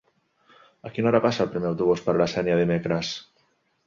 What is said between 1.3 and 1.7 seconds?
el primer